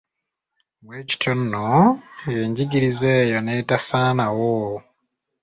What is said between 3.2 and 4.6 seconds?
eyo n’etasaanawo.